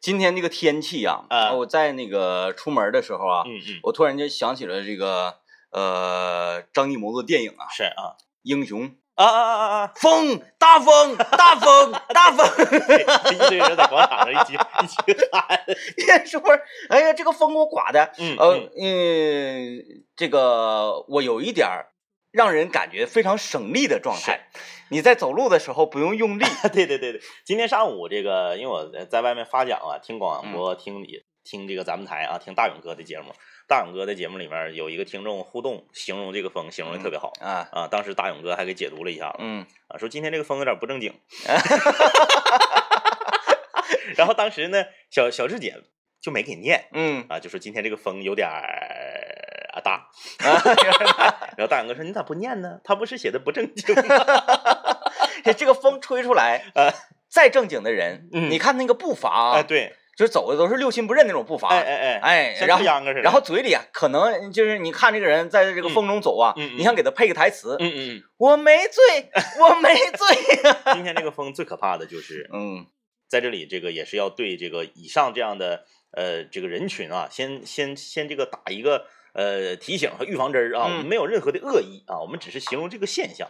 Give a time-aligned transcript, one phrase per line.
[0.00, 1.52] 今天这个天气呀、啊。
[1.52, 5.34] 我在那个出门的时候啊，嗯嗯，我突然间想起了这个
[5.70, 8.90] 呃张艺谋的电影啊，是啊英雄。
[9.16, 9.92] 啊啊啊啊啊！
[9.96, 12.46] 风大风大风大风，
[13.34, 14.96] 一堆人在广场上一起 一起
[15.30, 16.58] 喊，是不是？
[16.88, 18.70] 哎呀，这个风给我刮的，嗯呃嗯。
[18.80, 19.84] 嗯，
[20.16, 21.88] 这个我有一点儿
[22.30, 24.48] 让人感觉非常省力的状态。
[24.88, 33.32] 你在走路的时候不用用力， 对对对对，今天上午这个，因为我在外面发奖啊，听广嗯播，听你听这个咱们台啊，听大勇哥的节目。
[33.68, 37.86] 大勇哥的节目里面有一个听众互动，形容这个风形容的特别好、啊，啊。
[37.86, 41.14] 当时大勇哥还给解读了一下嗯啊，说今天这个风有点不正经。
[44.16, 45.76] 然后当时呢，小小智姐
[46.20, 48.48] 就没给念嗯啊，就说今天这个风有点
[51.56, 52.80] 然后大勇哥说你咋不念呢？
[52.84, 54.24] 他不是写的不正经吗？
[55.56, 56.92] 这个风吹出来，呃
[57.28, 63.22] 再正经的人，嗯你看那个步伐啊，哎，对，就是走的都是六亲不认那种步伐，哎哎哎，然后秧歌似的。
[63.22, 68.22] 然后嘴里啊，可能就是你看这个人在这个风中走啊，你想给他配个台词，嗯嗯嗯。
[68.36, 72.86] 我没醉，我没醉，今天这个风最可怕的就是，嗯
[73.28, 83.48] 在这里这个也是要对这个以上这样的呃这个人群啊，先先先这个打一个呃提醒和预防针儿啊，没有任何的恶意啊，我们只是形容这个现象，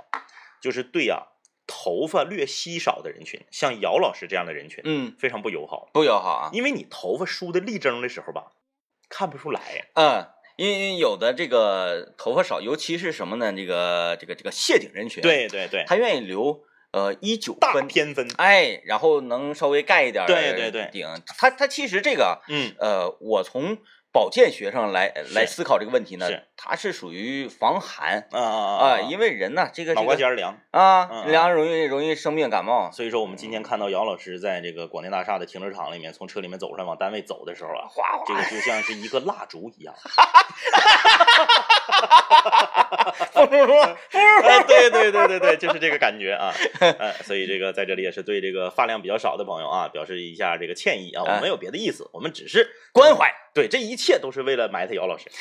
[0.62, 1.28] 就是对呀、
[1.66, 8.52] 头发略稀少的人群，像姚老师这样的人群，嗯，非常不友好，不友好啊，因为你头发梳的立正的时候吧，
[9.08, 9.84] 看不出来呀。
[9.94, 10.28] 嗯。
[10.56, 13.50] 因为有的这个头发少，尤其是什么呢？
[13.50, 21.08] 这个这个这个谢顶人群，，对对对，他愿意留呃一九大分，偏分，哎，然后能稍微盖一点儿对对对顶。
[21.38, 23.78] 他他其实这个嗯，呃，我从
[24.12, 30.58] 保健学上来来思考这个问题呢是，它是属于防寒啊啊啊，啊，因为人呢，这个脑这个瓜尖凉。
[30.72, 39.94] 啊凉容易容易生病感冒，所以说，我们今天看到姚老师在这个广电大厦的停车场里面，从车里面走出来往单位走的时候啊，哗哗这个就像是一个蜡烛一样。
[43.32, 46.52] 风风风哎，对对对对对，就是这个感觉啊。
[46.80, 53.32] 呃，所以这个在这里也是对这个发量比较少的朋友啊，表示一下这个歉意啊，我们没有别的意思，我们只是关怀。
[53.52, 55.30] 对这一切都是为了埋汰姚老师。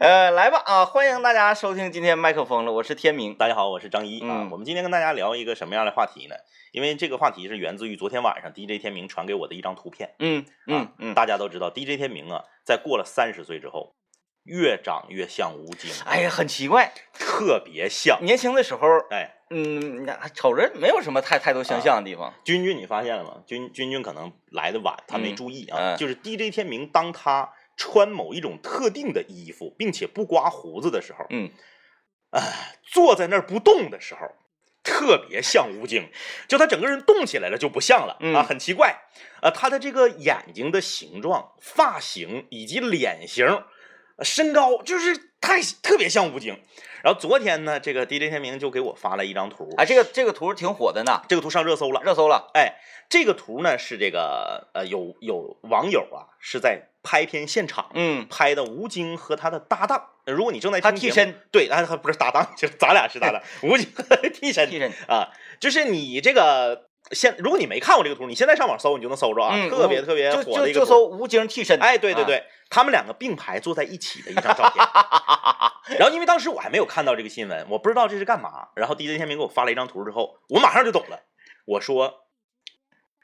[0.00, 3.34] 呃，来吧啊，欢迎大家收听今天麦克风了，我是天明。
[3.34, 4.50] 大家好，我是张一啊嗯。
[4.50, 6.34] 我们今天跟大家聊一个什么样的话题呢？
[6.72, 10.14] 因为这个话题是源自于昨天晚上 DJ 天明传给我的一张图片。
[10.18, 13.94] 嗯嗯啊嗯，大家都知道 DJ 天明啊，在过了三十岁之后，
[14.50, 18.18] 越长越像吴京，哎呀，很奇怪，特别像。
[18.24, 22.34] 年轻的时候，哎，嗯，瞅着没有什么太太多相像的地方。
[22.44, 23.42] 君君，你发现了吗？
[23.46, 25.78] 君君君可能来的晚，他没嗯注意啊。
[25.78, 31.48] 嗯就是 DJ 天明，当他穿某一种特定的衣服，并且不刮胡子的时候，嗯，
[32.30, 34.20] 哎，坐在那儿不动的时候，
[34.82, 36.10] 特别像吴京。
[36.48, 38.96] 就他整个人动起来了就不像了、嗯啊，很奇怪。
[39.42, 43.64] 啊，他的这个眼睛的形状、发型以及脸型、呃
[44.22, 46.58] 身高，就是太特别像吴京。
[47.02, 52.02] 然后昨天呢，这个 DJ 天明就给我发了一张图，哎，这个这个图挺火的呢，这个图上热搜了。
[52.02, 52.50] 热搜了。
[52.52, 52.74] 哎，
[53.08, 60.08] 这个图呢是这个呃有有网友啊是在拍片现场嗯，拍的吴京和他的搭档。
[60.26, 63.88] 呃如果你正在他替身，对，他他不是搭档，就是咱俩是搭档，吴京
[64.34, 64.92] 替身替身。
[65.08, 70.80] 啊，就是你这个现，如果你没看过这个图，你现在上网搜你就能搜着啊，嗯，特别特别火的一个图。
[70.80, 71.78] 就就搜吴京替身。
[71.80, 74.86] 哎，对对啊对，他们两个并排坐在一起的一张照片。
[75.98, 78.68] 然后因为当时我还没有看到这个新闻，我不知道这是干嘛。
[78.76, 81.18] 然后 DJ 天明给我发了一张图之后，我马上就懂了。
[81.66, 82.26] 我说，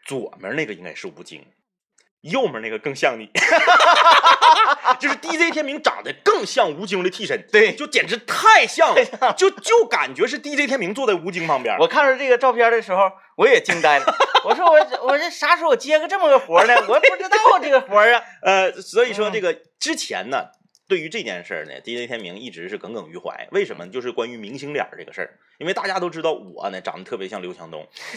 [0.05, 1.47] 左面那个应该是吴京，
[2.23, 3.31] 右面那个更像你，
[4.99, 11.77] 就是 DJ 天明长得更像吴京的替身，对就简直太像了，就就感觉是 DJ 天明坐在吴京旁边。
[11.79, 14.05] 我看着这个照片的时候，我也惊呆了。
[14.45, 16.75] 我说我我这啥时候我接个这么个活呢？
[16.89, 18.23] 我不知道这个活儿啊。
[18.43, 20.47] 呃，所以说嗯这个之前呢，
[20.89, 23.49] 对于这件事儿呢，DJ 天明一直是耿耿于怀。
[23.51, 23.89] 为什么？
[23.89, 27.87] 就是关于明星脸儿这个事儿，因为大家都知道我呢长得特别像刘强东，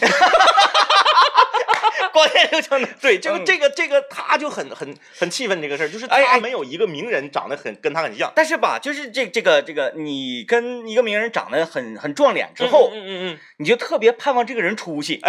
[2.12, 8.32] 光线流程的，对这个嗯这个这个，他就很很很气愤这个事儿，就是他没有一个名人长得很跟他很像。
[8.34, 15.20] 但是吧，就是这这个这个，你跟一个名人长得很很撞脸之后，嗯嗯嗯你就特别盼望这个人出息。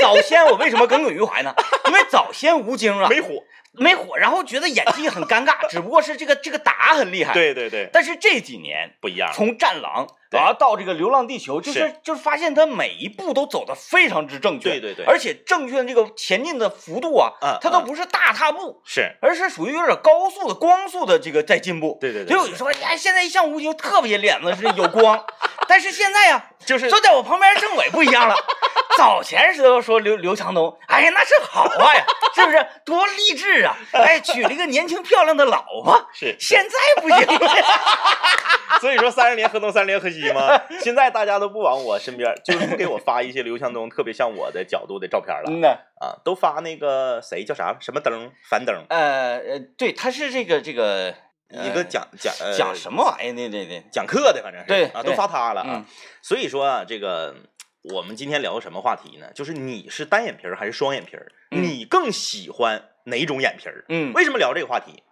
[0.00, 1.54] 早先我为什么耿耿于怀呢？
[1.86, 3.44] 因为早先吴京啊嗯，没火。
[3.72, 9.32] 没火，然后觉得演技很尴尬，只不过是这个这个打很厉害。，对对对，但是这几年不一样。
[9.32, 21.98] 从《战狼》对然后到这个《流浪地球》，就是是就是发现他每一步都走的非常之正确，对对对而且正确的这个前进的幅度啊，嗯嗯它都不是大踏步，是，而是属于有点高速的、光速的这个在进步。
[22.00, 25.24] 对对对所以我就说，哎，现在一像吴京特别脸子是有光，
[25.70, 28.34] 但是现在呀，就是坐在我旁边政委不一样了。
[28.98, 32.66] 早前时候说刘刘强东，哎呀，那是好话呀， 是不是？
[32.84, 33.76] 多励志啊！
[33.94, 36.08] 哎，娶了一个年轻漂亮的老婆。
[36.12, 37.56] 是，现在不行了。
[38.80, 40.60] 所以说三十年河东，三十年河西嘛。
[40.80, 45.68] 现在大家都不往我身边，就是不给我发一些刘强东特别像我的角度的照片了嗯呐，
[46.00, 51.14] 啊，都发那个谁叫啥什么灯樊登，呃呃，对，他是这个这个
[51.50, 53.48] 一个讲讲呃讲什么玩意儿的？
[53.50, 55.84] 对对，讲课的，反正是啊，对啊都发他了啊嗯。
[56.22, 57.34] 所以说啊，这个
[57.82, 59.26] 我们今天聊什么话题呢？
[59.34, 61.30] 就是你是单眼皮儿还是双眼皮儿？
[61.50, 63.84] 嗯你更喜欢哪种眼皮儿？
[63.88, 65.02] 嗯，为什么聊这个话题？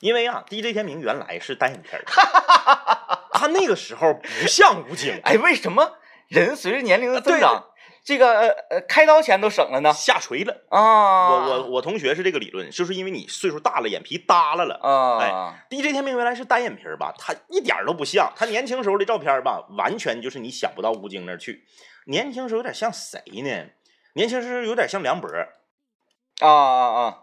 [0.00, 5.92] 因为啊，DJ 天明原来是单眼皮儿的， 他那个时候不像吴京，哎，为什么
[6.28, 7.64] 人随着年龄的增对长，
[8.04, 9.92] 这个呃呃开刀钱都省了呢？
[9.94, 10.54] 下垂了。
[10.68, 14.74] 啊，我我我同学是这个理论，就是因为你岁数大了，眼皮耷拉了。
[14.82, 21.64] 啊，哎 DJ 天明原来是单眼皮儿吧，他一点都不像，他年轻时候的照片吧，完全就是你想不到吴京那儿去。
[22.06, 23.70] 年轻时候有点像谁呢？
[24.14, 25.28] 年轻时候有点像梁博，
[26.40, 27.18] 啊啊啊，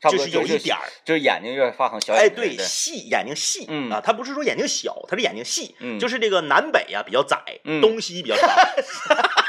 [0.00, 8.48] 差不就是多有一点儿，就是眼睛有点发横，小哎，对，细眼睛细，嗯啊，他不是说眼睛小，他是眼睛细，嗯就是这个南北呀、比较窄，嗯东西比较长，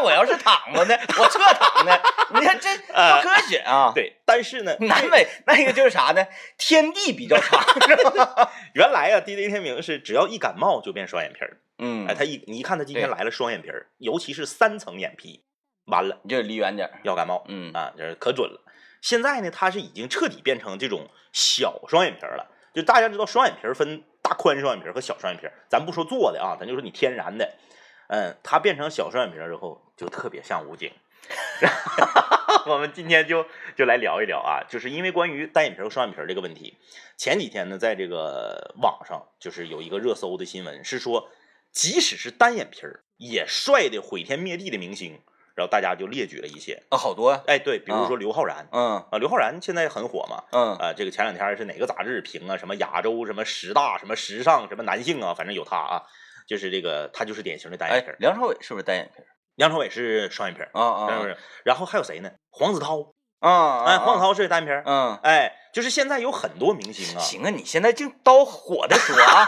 [0.00, 1.92] 那我要是躺着呢，我侧躺呢，
[2.34, 3.92] 你看这呃不科学啊。
[3.94, 4.16] 对。
[4.24, 6.26] 但是呢， 南北那个就是啥呢？
[6.56, 7.62] 天地比较长？
[8.74, 15.44] 原来啊，DJ 天明是只要一感冒就变双眼皮儿，嗯哎，他一你一看他今天来了双眼皮儿，尤其是三层眼皮，
[15.86, 17.00] 完了你就离远点儿。
[17.04, 18.64] 要感冒，嗯啊，就是可准了。
[19.02, 22.46] 现在呢，他是已经彻底变成这种小双眼皮儿了。
[22.72, 27.52] 就大家知道，双眼皮儿分大宽双眼皮儿和小双眼皮儿，咱不说做的啊，咱就说你天然的。
[28.10, 30.92] 嗯，他变成小双眼皮之后，就特别像武警。
[32.66, 33.46] 我们今天就
[33.76, 36.76] 就来聊一聊啊，就是因为关于单眼皮和双眼皮这个问题，
[37.16, 41.28] 前几天呢，在这个网上就是有一个热搜的新闻，是说
[41.70, 45.20] 即使是单眼皮儿也帅的毁天灭地的明星，
[45.54, 46.82] 然后大家就列举了一些。
[46.90, 47.40] 啊，好多呀。
[47.46, 56.02] 哎，对，比如说刘昊然嗯啊，刘昊然现在很火嘛，嗯啊，这个前两天是哪个杂志评啊，什么亚洲什么十大什么时尚什么男性啊，反正有他啊，
[56.50, 59.26] 就是这个他就是典型的单眼哎皮儿。，梁朝伟是不是单眼皮儿？
[59.54, 61.36] 梁朝伟是双眼皮儿，啊啊是不是？
[61.64, 62.32] 然后还有谁呢？
[62.50, 63.84] 黄子韬，啊！
[63.84, 69.46] 哎，黄子，韬是单眼皮儿，嗯，哎，就是现在有很多明星啊，行啊，你现在净刀火的说啊，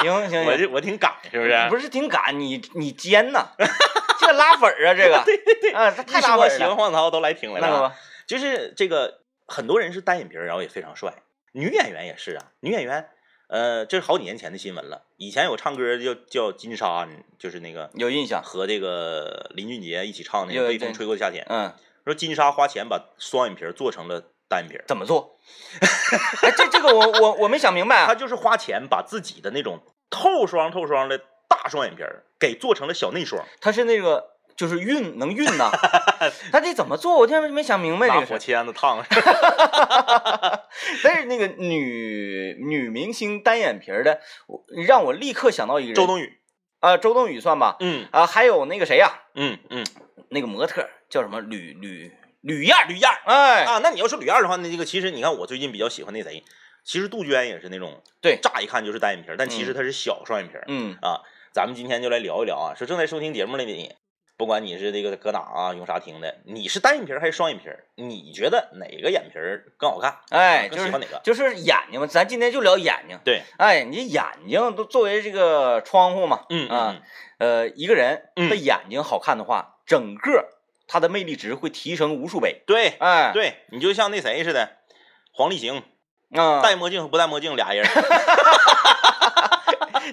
[0.00, 1.66] 行行行， 我这我挺敢，是不是？
[1.70, 3.46] 不是挺敢，你你尖呐，
[4.18, 7.94] 这拉粉儿啊，这个，对对对，啊，这太拉粉儿了，喜欢黄子韬都来听来了
[8.26, 11.14] 就是这个很多人是单眼皮儿，然后也非常帅，
[11.52, 13.08] 女演员也是啊，女演员。
[13.48, 15.02] 呃，这是好几年前的新闻了。
[15.16, 17.08] 以前有唱歌叫叫金莎，
[17.38, 21.72] 就是那个有印象，和这个林俊杰一起唱那个《被风吹过的夏天》，嗯，
[22.04, 25.38] 说金莎花钱把双眼皮做成了单眼皮，怎么做？
[26.42, 35.70] 哎，这这个我我我没想明白啊，她就是花钱把自己的那种透双透双的大双眼皮儿给做成了小内双，他是那个就是运能运呐，
[36.50, 37.16] 他这怎么做？
[37.18, 38.38] 我真没想明白这拿火个事儿。
[38.38, 39.04] 签子烫。
[41.04, 46.38] 但是那个女女明星单眼皮儿的，我让我立刻想到一个人，周冬雨，
[46.80, 49.84] 啊，周冬雨算吧，嗯啊，还有那个谁呀、嗯嗯，
[50.30, 56.42] 那个模特叫什么吕吕吕燕，吕燕儿哎，啊，那你要说吕燕的话，那这个其实你看我最近比较喜欢那谁，
[56.84, 60.64] 其实杜鹃也是那种对乍一看就是单眼皮儿，但其实她是小双眼皮儿。
[60.68, 61.20] 嗯啊，
[61.52, 63.94] 咱们今天就来聊一聊啊，说正在收听节目的你，
[64.36, 67.84] 不管你是这个搁哪啊，用啥听的，你是单眼皮儿还是双眼皮儿？
[67.94, 70.18] 你觉得哪个眼皮儿更好看？
[70.30, 71.18] 哎，就是喜欢哪个？
[71.24, 73.18] 就是眼睛嘛，咱今天就聊眼睛。
[73.24, 76.96] 对，哎，你眼睛都作为这个窗户嘛，嗯啊，
[77.38, 80.50] 呃，一个人嗯的眼睛好看的话，整个
[80.86, 82.62] 他的魅力值会提升无数倍。
[82.66, 84.76] 对哎，对，你就像那谁似的，
[85.32, 85.82] 黄立行
[86.30, 87.86] 嗯，戴墨镜和不戴墨镜俩人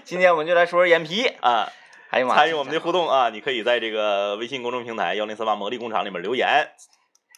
[0.05, 1.27] 今天我们就来说说眼皮。
[1.41, 1.69] 啊。
[2.13, 6.69] 哎呀妈，参与我们的互动啊，你可以在这个微信公众平台幺零三八魔力工厂里面留言。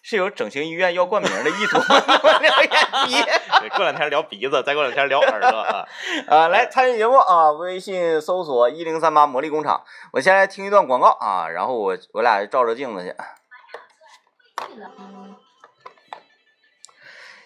[0.03, 2.39] 是有整形医院要冠名的意图吗？
[2.41, 2.69] 聊眼
[3.07, 5.87] 皮对过两天聊鼻子，再过两天聊耳朵啊。
[6.27, 9.81] 啊，来参与节目啊，微信搜索一零三八魔力工厂。
[10.11, 13.15] 我先来听一段广告啊，然后我我俩照着镜子去。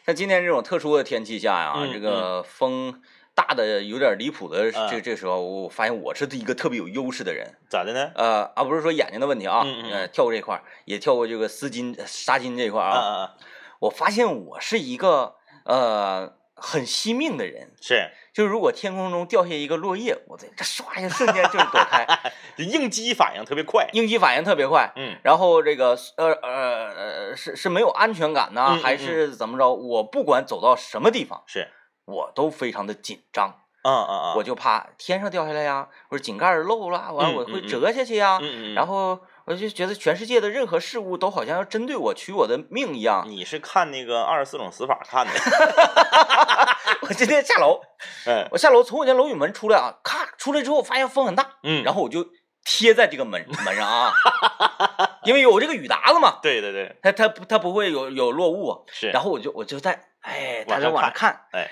[0.05, 2.99] 像今天这种特殊的天气下呀，嗯这个风
[3.39, 7.55] 大的有点离谱的啊这这时候，我发现我是一个特别有优势的人。
[7.69, 8.11] 咋的呢？
[8.15, 13.35] 呃啊，不是说眼睛的问题啊，嗯嗯跳过这块儿，也跳过这个丝巾、纱巾这一块啊！
[13.79, 22.05] 我发现我是一个呃很惜命的人，是，就是如果天空中掉下一个落叶，我这这唰一下瞬间就是躲开，
[22.57, 23.87] 就应激反应特别快。
[23.93, 24.91] 应激反应特别快。
[24.97, 29.73] 嗯然后这个呃呃呃是是没有安全感呢，还是怎么着？
[29.73, 31.69] 我不管走到什么地方，是
[32.09, 33.55] 我都非常的紧张。
[33.81, 34.33] 啊啊啊！
[34.35, 38.37] 我就怕天上掉下来呀，或者井盖儿漏了，完了我会折下去呀。
[38.41, 43.23] 嗯嗯，然后我就觉得全世界的任何事物都好像要针对我取我的命一样。
[43.25, 45.31] 你是看那个二十四种死法看的？
[47.03, 47.79] 我今天下楼，
[48.27, 52.27] 嗯我下楼从我家楼宇门出来啊，咔出来之后发现风很大，嗯，然后我就
[52.65, 54.11] 贴在这个门门上啊，
[55.23, 58.79] 因为有这个雨搭子嘛，对对对，它它不它不会有有落雾啊。
[58.91, 61.71] 是，然后我就我就在哎，大家往上往上看，哎，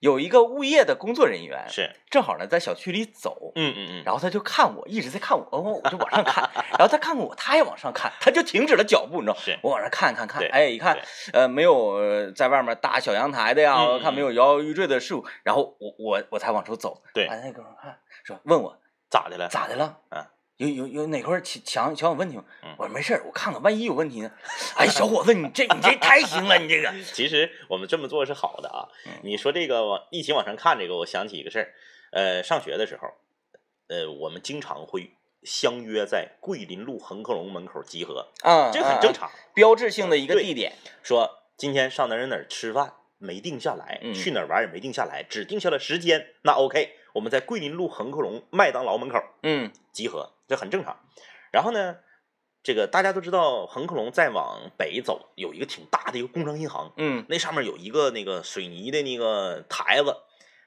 [0.00, 6.48] 有一个物业的工作人员是，正好呢在小区里走，嗯嗯嗯，然后他就看我，一直在看我，我，我就往上看，
[6.78, 9.58] 然后他看看我，他也往上看，他就停止了脚步，你知道，是。
[9.62, 10.98] 我往上看看看对，哎，一看，
[11.32, 17.26] 呃，没有呃在外面搭小阳台的呀，嗯我看没有摇摇欲坠的树，然后我我我才往出走，对。
[17.26, 19.48] 哎，那哥们儿看说问我咋的了？
[19.48, 19.98] 咋的了？
[20.10, 20.24] 嗯
[20.58, 22.74] 有有有哪块儿强强强有问题吗嗯？
[22.78, 24.30] 我说没事儿，我看看，万一有问题呢？
[24.76, 29.12] 哎，小伙子，你这你这太行了，你这个， 其实我们这么做是好的啊嗯。
[29.22, 31.74] 你说这个往一起往上看这个，我想起一个事儿。
[32.12, 33.08] 呃，上学的时候，
[33.88, 35.10] 呃，我们经常会
[35.42, 39.30] 相约在桂林路恒客隆门口集合，啊，这很正常。
[39.54, 40.72] 标志性的一个地点，
[41.02, 46.26] 说今天上哪儿哪儿吃饭没定下来，嗯去哪儿玩也没定下来，只定下了时间。
[46.42, 50.98] 那 OK，我们在桂林路恒客隆麦当劳门口嗯集合，这很正常。
[51.50, 51.96] 然后呢，
[52.62, 60.14] 这个大家都知道，恒客隆再往北走有一个挺大的一个工商银行，嗯那上面有一个那个水泥的那个台子，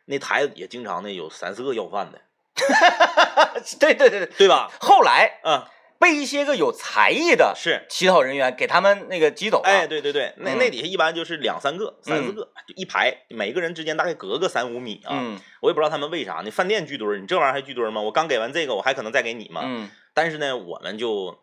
[0.05, 2.19] 那台子也经常呢有三四个要饭的，
[3.79, 4.29] 对对对对。
[4.35, 4.71] 对吧？
[4.81, 5.63] 后来嗯，
[5.99, 7.85] 被一些个有才艺的是。
[7.89, 9.69] 乞讨人员给他们那个挤走了。
[9.69, 15.11] 哎，对对对，那嗯那底下一般就是两三个、三四个，就一排，每个人之间大概隔个三五米啊。
[15.11, 16.49] 嗯我也不知道他们为啥呢？
[16.49, 18.01] 饭店聚堆儿，你这玩意儿还聚堆儿吗？
[18.01, 19.61] 我刚给完这个，我还可能再给你吗？
[19.65, 21.37] 嗯但是呢，我们就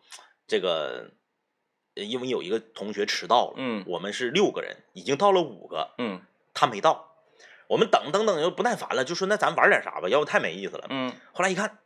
[0.47, 1.11] 这个，
[1.95, 6.21] 呃因为有一个同学迟到了，嗯我们是六个人，已经到了五个，嗯
[6.55, 7.11] 他没到，
[7.67, 10.87] 我们等等等又不耐烦了，就说那咱玩点啥吧，要不太没意思了。
[10.89, 11.77] 嗯后来一看，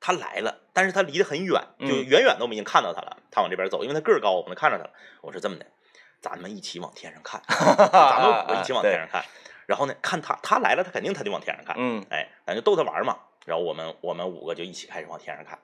[0.00, 4.90] 他来了，但是他离得很远，就嗯远远的我们已经看到他了，他往这边走，因为他个儿高，我们能看着他了。
[5.22, 5.66] 我说这么的，
[6.20, 9.24] 咱们一起往天上看， 咱们五个一起往天上看，
[9.66, 13.16] 然后呢，看他他来了，他肯定他就往天上看，嗯哎，咱就逗他玩嘛。
[13.46, 15.58] 然后我们我们五个就一起开始往天上看。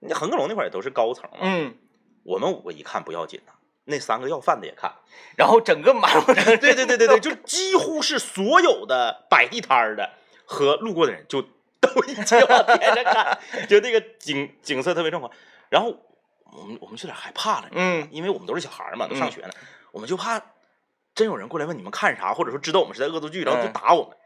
[0.00, 1.74] 那恒客隆那块儿也都是高层嘛，嗯，
[2.22, 3.52] 我们五个一看不要紧呐，
[3.84, 4.92] 那三个要饭的也看。
[5.36, 10.10] 然后整个马路上，对对对对对， 就几乎是所有的摆地摊的
[10.44, 11.44] 和路过的人就
[11.94, 15.32] 都一起往天上看，就那个景景色特别壮观。
[15.68, 15.96] 然后
[16.52, 19.50] 我们我们就有点害怕了，嗯因为我们都是小孩儿嘛，都上学呢，
[19.92, 20.40] 我们就怕
[21.14, 24.16] 真有人过来问你们看啥，或者说知道我们是在恶作剧，然后就嗯打我们。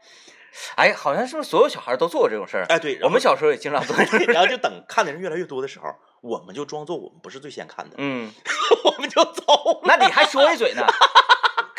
[0.75, 2.65] 哎，好像是不是所有小孩都做过这种事儿？
[2.69, 3.95] 哎，对，我们小时候也经常做。
[4.31, 8.31] 然后就等看的人越来越多的时候，我们就装作我们不是最先看的，嗯，
[8.85, 9.81] 我们就走。
[9.83, 10.85] 那你还说一嘴呢？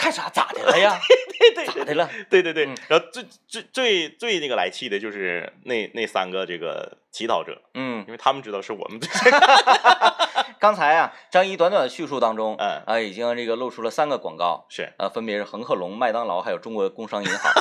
[0.06, 0.28] 看啥？
[0.30, 0.96] 咋的了呀？
[1.36, 2.08] 对对咋的了？
[2.30, 9.00] 对对对，嗯然后最最最最那个来气的就是那那三个这个乞讨者，嗯，因为他们知道是我们。
[10.60, 17.52] 刚才啊，张一短短的叙述当中，嗯啊，已经这个露出了三个广告，是啊，分别是恒客隆、麦当劳，还有中国工商银行。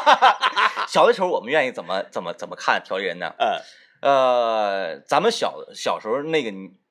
[0.86, 3.32] 小的时候，我们愿意怎么怎么怎么看调理人呢？
[3.38, 3.58] 嗯
[4.02, 6.50] 呃，咱们小小时候那个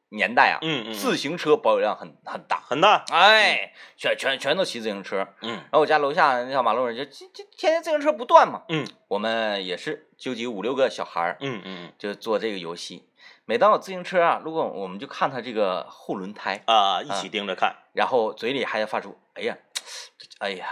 [0.09, 5.27] 年代啊，嗯嗯，自行车保有量很很大，很大，哎，全全全都骑自行车。
[5.41, 5.51] 嗯。
[5.51, 8.85] 然后我家楼下那条马路上就这这天天自行车不断嘛，嗯。
[9.07, 13.09] 我们也是纠集五六个小孩儿，嗯嗯就做这个游戏。
[13.47, 19.55] 每当有自行车啊，如果我们就看他这个后轮胎，啊，一起盯着看，然后嘴里还要发出“哎呀，
[20.39, 20.67] 哎呀”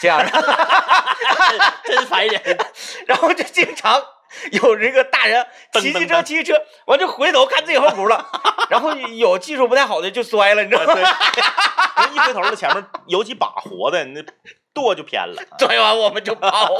[0.00, 0.30] 这样的，
[1.84, 2.58] 真烦人。
[3.06, 4.00] 然后就经常
[4.52, 6.54] 有这个大人骑骑车骑机车，
[6.86, 8.24] 完就回头看自己后轱辘，
[8.70, 10.94] 然后有技术不太好的就摔了，你知道吗？
[12.12, 14.24] 一回头了，前面有几把活的，那
[14.72, 16.74] 舵就偏了拽完我们就跑。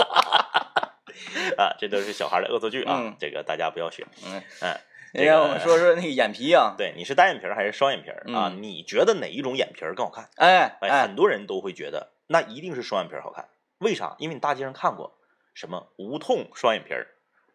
[1.59, 1.75] 啊！
[1.79, 4.07] 这都是小孩的恶作剧啊嗯，这个大家不要学。
[4.25, 4.81] 嗯，嗯，
[5.13, 8.17] 这个让我们说说那个眼皮啊，对，你是单眼皮还是双眼皮啊？
[8.27, 10.31] 嗯你觉得哪一种眼皮更好看？
[10.37, 14.15] 哎哎，哎很，多人都会觉得那一定是双眼皮好看，为啥？
[14.19, 15.19] 因为你大街上看过
[15.53, 17.09] 什么无痛双眼皮儿，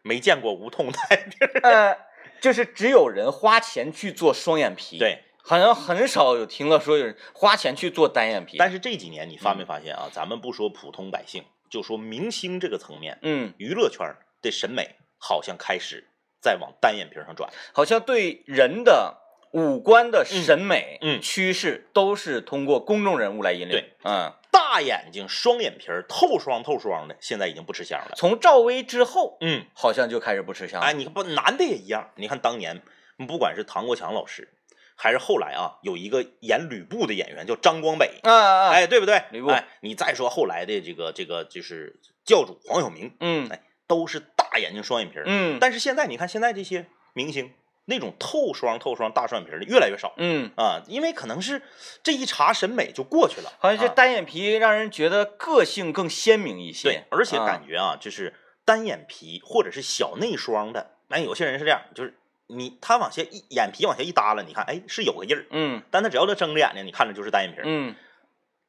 [0.06, 1.60] 没见过无痛单眼皮儿。
[1.68, 1.98] 呃，
[2.40, 10.08] 就是只有人花钱去做双眼皮，，对，好像很少有听到说有人花钱去做单眼皮，但是这几年你发没嗯发现啊？
[10.12, 14.06] 咱们不说普通百姓，就说明星这个层面，嗯，娱乐圈
[14.42, 16.08] 的审美好像开始
[16.40, 17.50] 在往单眼皮上转。
[17.72, 19.16] 好像对人的
[19.52, 24.32] 五官的审美嗯嗯趋势都是通过公众人物来引领，对，嗯，
[24.76, 28.12] 大眼睛、双眼皮儿、透双透双的，现在已经不吃香了。
[28.14, 32.10] 从赵薇之后，嗯，好像就开始不吃香了，哎，你看不，男的也一样。
[32.16, 32.82] 你看当年，
[33.26, 34.52] 不管是唐国强老师，
[34.94, 39.22] 还是后来啊，有一个演吕布的演员叫张光北，啊啊，啊，哎，对不对？
[39.30, 45.24] 吕布哎，你再说后来的这个这个就是教主黄晓明，嗯哎都是大眼睛双眼皮儿。
[45.26, 47.54] 嗯但是现在你看，现在这些明星
[47.86, 51.62] 那种透双透双大双眼皮的越来越少嗯，啊，因为可能是
[52.02, 53.52] 这一茬审美就过去了。
[53.58, 56.88] 好像这啊单眼皮让人觉得个性更鲜明一些。
[56.88, 67.60] 对，而且啊感觉啊，就是单眼皮或者是小内双的，哎，有些人是这样，就是你他往下一眼皮往下一耷拉，你看，哎，是有个印儿，嗯但他只要他睁着眼睛，你看着就是单眼皮。
[67.64, 67.94] 嗯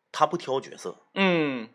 [0.09, 1.69] 他不挑角色，嗯，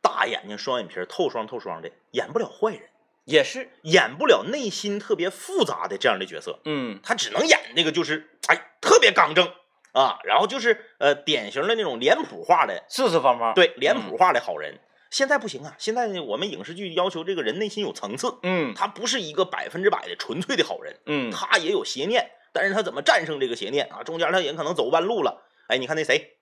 [0.00, 2.88] 大眼睛双眼皮透双透双的，演不了坏人，
[3.24, 3.70] 也是。
[3.82, 9.46] 演不了内心特别复杂的这样的角色，嗯他只能演那个就是哎特别刚正
[9.92, 13.54] 啊，然后就是呃典型的那种脸谱化的，四四方方。。
[13.54, 14.80] 对脸谱化的好人。
[15.10, 24.02] 现在不行啊，现在我们影视剧要求这个人内心有层次，嗯他不是一个百分之百的纯粹的好人，嗯他也有邪念，但是他怎么战胜这个邪念啊？
[24.02, 25.46] 中间他也可能走弯路了。
[25.68, 26.38] 哎，你看那谁，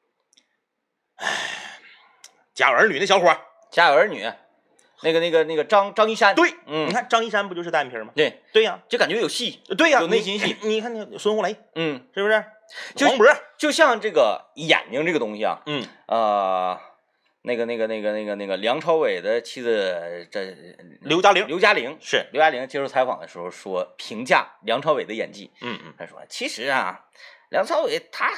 [1.17, 1.27] 哎，
[2.55, 3.37] 家有儿女那小伙，
[3.73, 4.31] 家有儿女，
[5.03, 6.35] 那个那个那个张张一山。
[6.35, 8.13] 对，嗯你看张一山不就是单眼皮吗？
[8.15, 9.61] 对，对呀、就感觉有戏。
[9.77, 12.45] 对呀、有内心戏你看那孙红雷嗯，是不是？
[12.95, 16.79] 就黄渤，就像这个眼睛这个东西啊，嗯呃，
[17.43, 20.55] 那个那个那个那个那个梁朝伟的妻子这
[21.01, 27.07] 刘嘉玲刘嘉玲，是，刘嘉玲接受采访的时候说，评价梁朝伟的演技，嗯嗯他说其实啊，
[27.51, 28.31] 梁朝伟他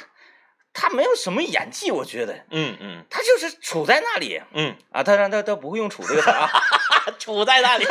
[0.74, 3.04] 他没有什么演技，我觉得嗯嗯。
[3.10, 4.40] 他就是杵在那里。
[4.54, 6.50] 嗯，啊，他他他他不会用杵这个词儿啊，
[7.20, 7.84] 杵在那里，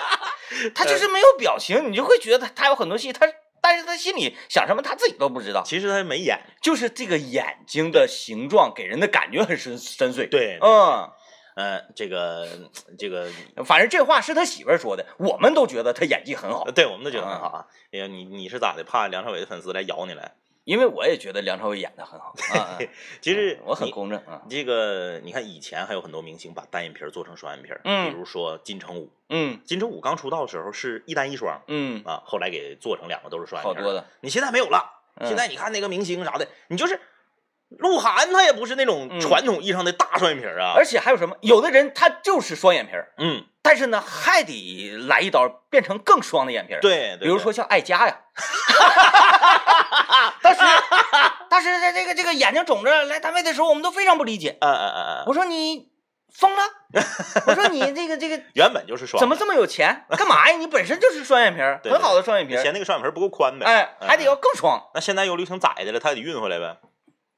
[0.74, 3.26] 他就是没有表情，你就会觉得他有很多戏，他
[3.60, 10.28] 但是他心里想什么他自己都不知道，其实他没演，就是这个眼睛的形状给人的感觉很深深邃。
[10.28, 11.10] 对，嗯，
[11.56, 12.48] 呃，这个
[12.98, 13.30] 这个，
[13.64, 17.64] 反正这话是他媳妇儿说的，我们都觉得他演技很好，对我们都觉得很好啊。
[17.92, 18.84] 哎呀，你你是咋的？
[18.84, 20.32] 怕梁朝伟的粉丝来咬你来？
[20.64, 22.34] 因为我也觉得梁朝伟演的很好。
[22.54, 22.88] 啊、嗯
[23.20, 24.42] 其实我很公正啊。
[24.48, 33.82] 这个你看以前还有很多明星把单眼皮做成双眼皮儿，嗯比如说金城武，嗯金城武刚出道的时候是一单一双嗯，啊，后来给做成两个都是双眼皮儿。
[33.82, 34.06] 好多的。
[34.20, 36.98] 你现在没有了，嗯现在你看那个明星啥的，你就是
[37.78, 40.74] 鹿晗，他也不是那种嗯传统意义上的大双眼皮儿啊。
[40.76, 41.36] 而且还有什么？
[41.40, 48.16] 有的人他就是双眼皮儿，嗯，但是呢还得来一刀变成更双的眼皮儿。，对，对比如说，像艾佳呀。
[50.42, 50.60] 当时，
[51.48, 54.56] 当时这这个这个眼睛肿着来单位的时候，我们都非常不理解。
[54.60, 55.88] 嗯嗯嗯嗯，我说你
[56.32, 56.62] 疯了？
[57.46, 60.04] 我说你这个这个原本就是双，怎么这么有钱？
[60.10, 60.56] 干嘛呀？
[60.56, 63.66] 你本身就是双眼皮很好的双眼皮儿，嫌那个双眼皮儿不够宽呗？
[63.66, 66.76] 哎，嗯还得要更双，那现在又流行窄的了，他得运回来呗。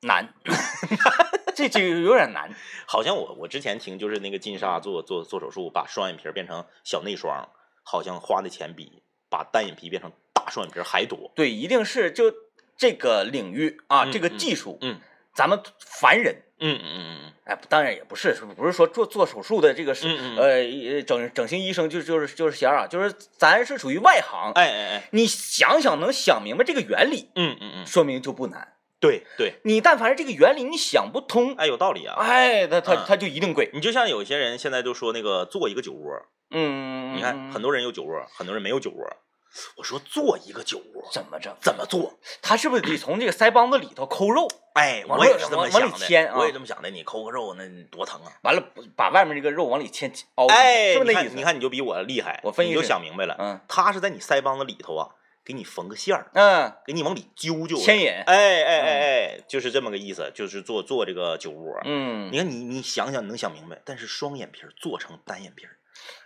[0.06, 0.32] 难，
[1.54, 2.50] 这就有点难。
[2.86, 7.48] 好像我我之前听就是那个金莎做做做手术，把双眼皮变成小内双，
[7.82, 11.30] 好像花的钱比把单眼皮变成大双眼皮还多。
[11.34, 12.32] 对，一定是就
[12.76, 15.00] 这个领域啊，嗯这个技术，嗯
[15.34, 28.75] 咱们凡人，嗯嗯嗯嗯哎，当然也不是，不是说做做手术的这个是，嗯嗯呃，整整形医生就就是就是仙儿啊，就是咱是属于外行嗯，，哎哎哎，你想想能想明白这个原理，嗯嗯嗯，说明就不难。
[29.06, 32.16] 对对，你但凡是这个原理你想不通，哎，有道理啊。
[32.18, 33.70] 哎，他他嗯他就一定贵。
[33.72, 36.12] 你就像有些人现在都说那个做一个酒窝，
[36.50, 39.06] 嗯，你看很多人有酒窝，很多人没有酒窝。
[39.76, 41.56] 我说做一个酒窝怎么着？
[41.62, 42.12] 怎么做？
[42.42, 44.46] 他是不是得从这个腮帮子里头抠肉？
[44.74, 46.90] 哎，我也是这么往往里想的，我也这么想的。
[46.90, 48.28] 你抠个肉那多疼啊！
[48.42, 48.62] 完了
[48.94, 51.30] 把外面这个肉往里嵌凹，哎，你是不是那意思？
[51.30, 53.34] 看你看你就比我厉害，我分析就想明白了。
[53.38, 55.08] 嗯他是在你腮帮子里头啊，
[55.46, 57.76] 给你缝个线儿，嗯，给你往里揪揪。
[57.76, 61.80] 牵引，哎哎哎哎，就是这么个意思，就是做做这个酒窝。
[61.84, 65.78] 嗯，你看你你想想，你能想明白，但是双眼皮儿做成单眼皮儿，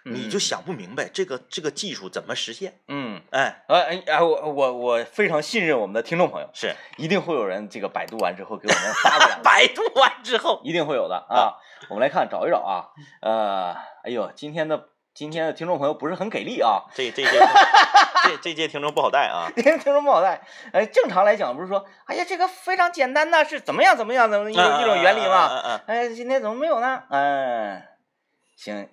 [0.05, 2.81] 你嗯就想不明白这个这个技术怎么实现。
[2.89, 3.21] 嗯。
[3.31, 11.61] 哎，哎哎哎，我我我非常信任我们的听众朋友，是一定会有人这个百度完之后给我们发过来， 百度完之后，一定会有的啊。
[11.89, 12.89] 我们来看找一找啊，
[13.21, 17.41] 呃，哎呦，今天的今天的听众朋友不是很给力啊，这这届
[18.23, 19.51] 这这届听众不好带啊。
[19.57, 20.41] 听众不好带。
[20.73, 25.81] 哎，正常来讲不是说，哎呀，这个非常简单呐，是怎么样怎么样怎么一种一种原理嘛？
[25.87, 27.03] 哎，今天怎么没有呢？
[27.11, 27.83] 嗯，
[28.57, 28.89] 行，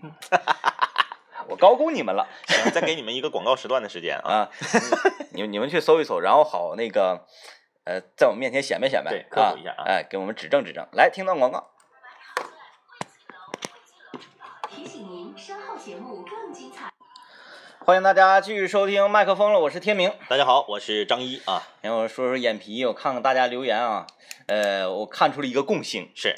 [1.48, 2.28] 我高估你们了。
[2.48, 4.34] 行，再给你们一个广告时段的时间啊。
[4.34, 4.50] 啊，
[5.32, 7.26] 你们你们去搜一搜，然后好那个，
[7.86, 10.86] 呃，在我们面前显摆显摆，对科普一下啊哎，给我们指正指正。
[10.94, 11.70] 来，听段广告。
[14.70, 16.92] 提醒您，稍后节目更精彩。
[17.80, 20.12] 欢迎大家继续收听麦克风了，我是天明。
[20.28, 24.06] 大家好，我是张一啊，然后说说眼皮，我看看大家留言啊，
[24.48, 26.36] 呃，我看出了一个共性，是，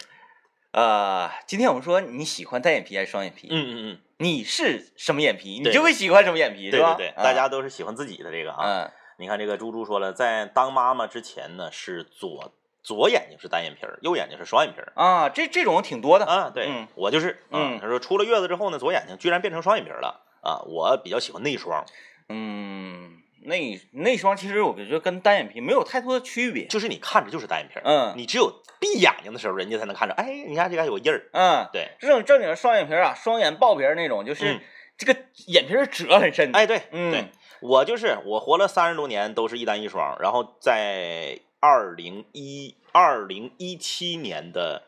[0.72, 6.94] 呃，今天我们说你喜欢单眼皮还是双眼皮？，嗯嗯嗯，你是什么眼皮，你就会喜欢什么眼皮，对吧？
[6.94, 8.60] 对对对，啊大家都是喜欢自己的这个啊。
[8.62, 14.92] 嗯你看这个猪猪说了，在当妈妈之前呢，是左左眼睛是单眼皮儿，右眼睛是双眼皮儿。
[14.96, 16.26] 啊，这这种挺多的。
[16.26, 20.26] 啊，对、嗯我就是，嗯他说出了月子之后呢，左眼睛居然变成双眼皮儿了。
[20.42, 21.86] 啊，我比较喜欢内双，
[22.30, 26.66] 嗯，内内双其实我觉得跟单眼皮没有太多的区别。
[26.68, 34.62] 就是你看着就是单眼皮儿，嗯你只有闭眼睛的时候，人家才能看着，哎，你看这个还有个印儿，嗯，对，这种正经的双眼皮儿啊，双眼爆皮儿那种，就是嗯
[34.98, 36.52] 这个眼皮儿褶很深。
[36.54, 37.26] 哎，对，嗯对，
[37.62, 44.84] 我就是我活了三十多年都是一单一双，然后在二零一二零一七年的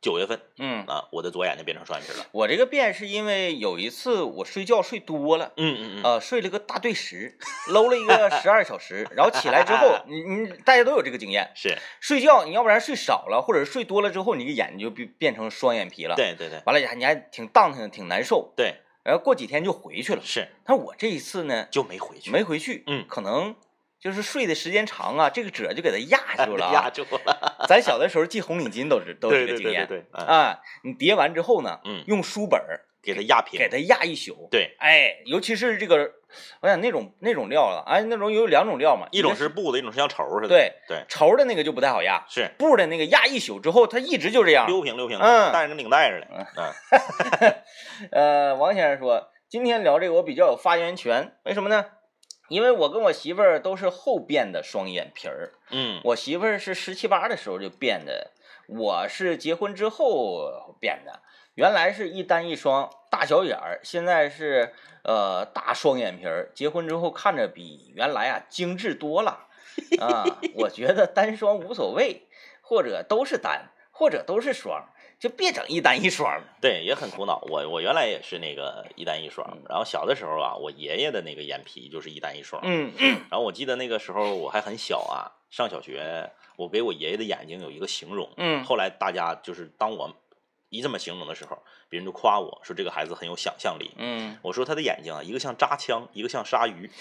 [0.00, 2.26] 九月份嗯，啊，我的左眼睛变成双眼皮了。
[2.32, 5.52] 我这个变是因为有一次我睡觉睡多了。
[5.56, 7.38] 嗯嗯嗯，呃，睡了个大对时，
[7.70, 20.20] 搂了一个十二小时，然后起来之后， 你你大家都有这个经验，是睡觉你要不然睡少了，或者是睡多了之后，你这个眼睛就变变成双眼皮了。，对对对完了你还你还挺荡挺挺难受，对，然后过几天就回去了。
[20.22, 23.54] 是但我这一次呢，就没回去，没回去，嗯可能
[24.04, 26.90] 就是睡的时间长啊，这个褶就给它压 住了、压啊。
[26.90, 30.58] 住了，咱小的时候系红领巾都是都有对对这个经验对对对，嗯啊。
[30.82, 34.46] 你叠完之后呢，嗯，用书本儿给它压平，给它压一宿。
[34.50, 36.10] 对，哎，尤其是这个，
[36.60, 44.66] 我想那种那种料了，哎，那种有两种料嘛，一种是布的，一种是像绸似的，对对，绸的那个就不太好压，是布的那个压一宿之后，它一直就这样。
[44.66, 47.54] 溜平溜平，嗯带着跟领带似的，嗯，
[48.52, 51.86] 呃，王先生说，今天聊这个我比较有发言权，为什么呢？
[52.48, 58.32] 因为我跟我媳妇儿都是后变的双眼皮儿，嗯我媳妇儿是十七八的时候就变的，
[58.66, 61.20] 我是结婚之后变的。
[61.54, 66.50] 原来是一单一双大小眼儿，现在是呃大双眼皮儿。
[66.52, 69.46] 结婚之后看着比原来啊精致多了
[70.00, 70.24] 啊！
[70.54, 72.26] 我觉得单双无所谓，
[72.60, 74.84] 或者都是单，或者都是双，
[75.18, 76.40] 就别整一单一双。
[76.60, 77.42] 对，也很苦恼。
[77.48, 82.92] 我我原来也是那个一单一双，然后小的时候啊，我爷爷的那个眼皮就是一单一双，嗯
[83.30, 90.14] 然后我记得那个时候我还很小啊，上小学，我给我爷爷的眼睛有一个形容，嗯后来大家就是当我
[90.68, 93.92] 一这么形容的时候，别人就夸我说这个孩子很有想象力。
[93.96, 96.90] 嗯，我说他的眼睛啊，一个像扎枪，一个像鲨鱼。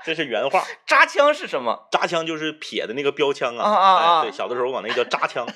[0.00, 1.88] 哎，这是原话， 扎枪是什么？
[1.90, 3.64] 扎枪就是撇的那个标枪啊。
[3.64, 5.46] 啊啊啊哎对，小的时候我管那个叫扎枪。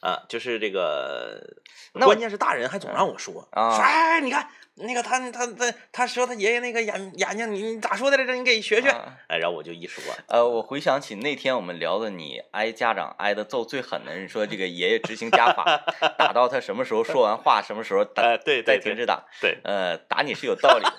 [0.00, 1.42] 啊，就是这个，
[1.94, 8.32] 那关键是大人还总让我说，啊说哎，你看那个他他他他说他爷爷那个眼眼睛，你你咋说的来着？
[8.32, 8.90] 你给学学。
[8.90, 15.64] 啊哎，然后我就一说，呃，我回想起那天我们聊的你挨家长挨的揍最狠的人，说这个爷爷执行家法，
[16.16, 19.24] 打到他什么时候说完话，什么时候打，哎，对再停止打。
[19.40, 20.92] 对，呃，打你是有道理的。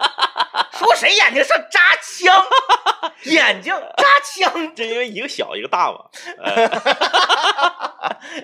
[0.86, 2.46] 说谁眼睛上扎枪？
[3.26, 4.54] 眼睛扎枪？
[4.76, 6.06] 就因为一个小一个大嘛，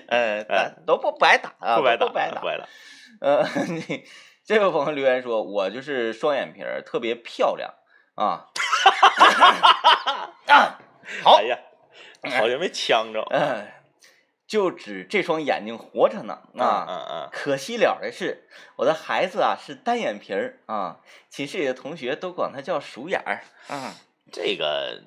[0.08, 2.46] 呃，打都不不挨打啊，不白打，不白打不。
[2.46, 2.66] 白打。
[3.22, 4.04] 呃，你
[4.44, 7.72] 这位朋友留言说，我就是双眼皮儿，特别漂亮
[8.16, 8.44] 啊。
[10.46, 10.78] 啊，
[11.22, 11.58] 好哎，呀，
[12.38, 13.26] 好像没呛着。
[13.30, 13.66] 嗯，
[14.46, 16.86] 就指这双眼睛活着呢啊。
[16.88, 23.94] 嗯嗯可惜了的是，我的孩子啊是单眼皮儿啊，寝室里的同学都管他叫鼠眼儿啊。
[24.32, 25.00] 这个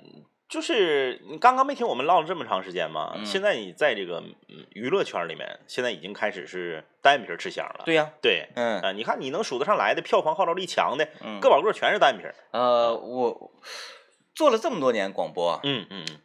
[0.48, 3.14] 就是你刚刚没听我们唠了这么长时间吗？
[3.16, 7.84] 嗯现在你在这个嗯娱乐圈里面，现在已经开始是单眼皮儿吃香了。
[7.86, 12.34] 对呀、对，嗯啊，你看你能数得上来的票房号召力强的，嗯，个把个全是单眼皮儿。
[12.52, 13.52] 呃，我
[14.34, 16.18] 做了这么多年广播，嗯嗯嗯，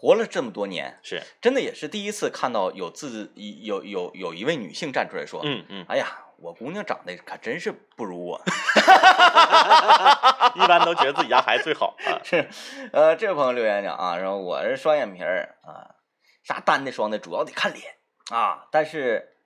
[0.00, 6.06] 活了这么多年，是，真的也是第一次看到有自有有有一位女性站出来说，嗯嗯，哎呀，
[6.38, 8.40] 我姑娘长得可真是不如我。
[10.56, 12.16] 一般都觉得自己家孩子最好啊。
[12.24, 12.48] 是，
[12.94, 15.96] 呃，这位朋友留言讲啊，然后我是双眼皮儿啊，
[16.42, 17.96] 啥单的双的，主要得看脸
[18.30, 18.68] 啊。
[18.72, 19.36] 但是，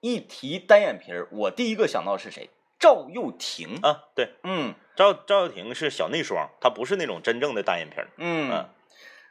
[0.00, 2.50] 一提单眼皮儿，我第一个想到是谁？
[2.78, 3.80] 赵又廷。
[3.82, 8.06] 啊，对，嗯赵赵又廷是小内双，他不是那种真正的单眼皮儿。
[8.18, 8.68] 嗯嗯，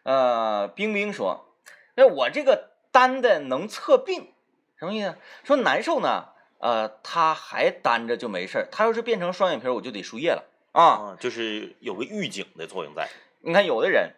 [0.04, 1.56] 呃，冰冰说，
[1.96, 4.34] 那我这个单的能测病，
[4.78, 5.16] 什么意思？
[5.44, 10.84] 说难受呢，呃，他还单着就没事儿，他要是变成双眼皮，我就得输液了啊。
[10.84, 13.10] 啊，就是有个预警的作用在。
[13.42, 14.14] 你看有的人，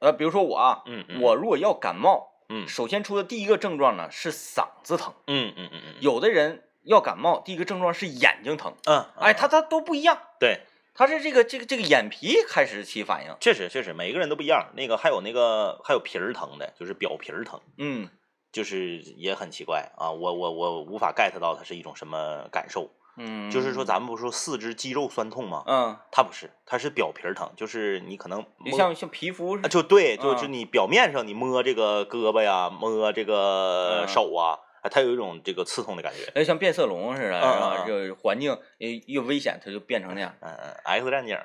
[0.00, 10.62] 呃，比如说我啊，嗯嗯，我如果要感冒，嗯首先出的第一个症状呢是嗓子疼，嗯嗯嗯嗯，有的人要感冒，第一个症状是眼睛疼，嗯，哎，他他都不一样，对，
[10.94, 14.68] 他是这个这个这个眼皮开始起反应，确实确实每个人都不一样。
[14.76, 17.60] 那个还有那个还有皮儿疼的，就是表皮儿疼。
[17.78, 18.08] 嗯
[18.52, 22.90] 就是也很奇怪啊，我我我无法 get 到它是一种什么感受。
[23.16, 25.62] 嗯，就是说，咱们不是说四肢肌肉酸痛吗？
[25.66, 28.42] 嗯，它不是，它是表皮儿疼，就是你可能
[28.76, 36.30] 像像皮肤啊就对，就是嗯你表面上你摸这个胳膊呀，摸这个嗯手啊，啊它有一种这个刺痛的感觉。
[36.34, 40.34] 哎像变色龙似的，嗯然后嗯就环境一一危险，它就变成那样。
[40.40, 41.38] 嗯嗯，X 战警。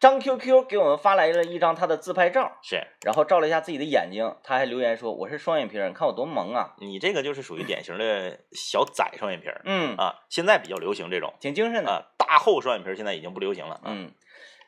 [0.00, 6.74] 张 QQ 给我们发来了一张他的自拍照，是然后照了一下自己的眼睛，他还留言说我是双眼皮儿，你看我多萌啊。
[6.78, 11.90] 你这个就是属于典型的小窄双眼皮儿嗯，啊，现在比较流行这种挺精神的。
[11.90, 13.80] 啊，大厚双眼皮儿现在已经不流行了啊。
[13.86, 14.12] 嗯，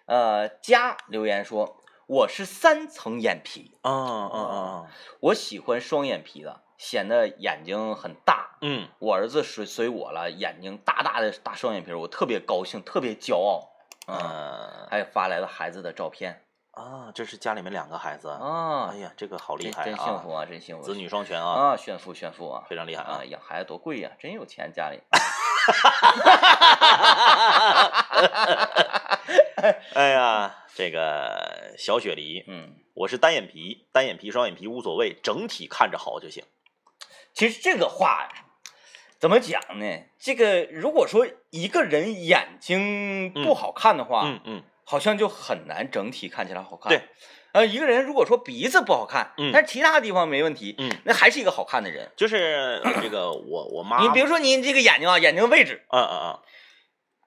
[0.07, 1.80] 呃，佳留言说
[2.11, 4.91] 我是三层眼皮，啊啊啊！
[5.21, 8.57] 我喜欢双眼皮的，显得眼睛很大。
[8.63, 13.71] 嗯，我儿子随随我了，眼睛大大的大双眼皮，我特别高兴，特别骄傲。
[14.07, 16.43] 啊，呃还发来了孩子的照片
[16.73, 20.83] 啊，这是家里面两个孩子，啊哎，呀，这个好厉真害真幸福啊，真幸福！
[20.83, 23.21] 子女双全啊，啊，炫富炫富啊，非常厉害啊！
[23.25, 25.01] 养孩子多贵呀，真有钱家里。
[29.95, 36.43] 哎 呀，这个小雪梨，嗯，我是单眼皮，单眼皮、双眼皮无所谓，整体看着好就行。
[37.35, 38.47] 其实这个话呀，
[39.19, 40.05] 怎么讲呢？
[40.19, 46.89] 这个如果说一个人眼睛不好看的话，嗯嗯，好像就很难整体看起来好看。
[46.89, 47.03] 对，
[47.53, 52.11] 呃，一个人如果说鼻子不好看，嗯但是其他地方没问题，嗯，那还是一个好看的人。
[52.17, 56.41] 就是这个我我妈，你比如说你这个眼睛啊，眼睛位置啊啊啊，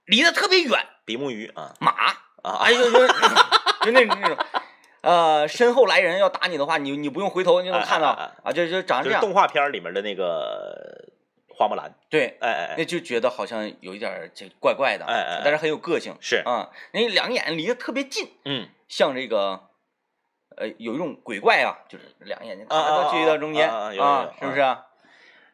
[0.05, 1.93] 离得特别远，比目鱼啊马，
[2.43, 4.37] 啊哎呦，就就那种那种，
[5.01, 8.09] 呃，身后来人要打你的话，你你不用回头，你就能看到
[8.43, 9.21] 啊，就就长成这样。
[9.21, 11.05] 动画片里面的那个
[11.49, 16.15] 花木兰，对，哎哎哎，那就觉得好像有一点这怪怪的，哎哎哎但是很有个性。
[16.21, 19.69] 是，啊，那两个眼离得特别近，嗯像这个，
[20.57, 23.91] 呃，有一种鬼怪啊，就是两个眼睛啊都聚到中间啊
[24.39, 24.85] 是不是啊？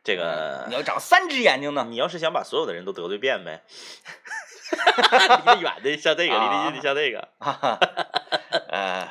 [0.01, 3.61] 这个你要长三只眼睛呢，你要是想把所有的人都得罪遍呗，
[5.39, 7.79] 离得远的像这个，离得近的像这个，哈哈，
[8.69, 9.09] 呃，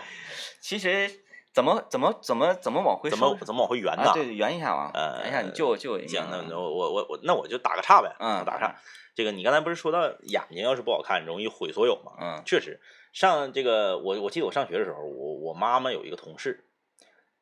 [0.61, 1.11] 其实
[1.53, 4.05] 怎么怎么怎么怎么往回收怎么怎么往回圆啊？
[4.05, 4.13] 呢？
[4.15, 8.77] 对，圆一下嘛，呃圆一下，你救救我一下行，下那我我我我那我就打个岔呗，嗯打个岔。
[9.15, 12.13] 这个你刚才不是说到眼睛要是不好看，容易毁所有吗？
[12.21, 12.81] 嗯确实，
[13.13, 16.65] 上这个我我记得我上学的时候，我我妈妈有一个同事，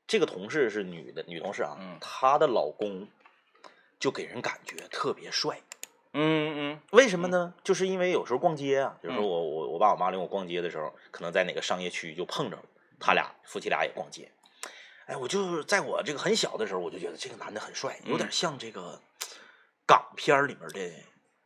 [0.07, 3.09] 这个同事是女的女同事啊，嗯她的老公
[4.01, 5.61] 就给人感觉特别帅。
[6.19, 7.53] 嗯嗯为什么呢？
[7.63, 12.63] 就是因为有时候逛街啊，比如说嗯我我我爸我妈领我逛街的时候，可能在哪个商业区就碰着了，
[12.99, 14.31] 他俩夫妻俩也逛街。
[15.07, 19.01] 哎，我就是在我这个很小的时候，我就觉得这个男的很帅，有点嗯像这个
[19.87, 20.97] 港片里面的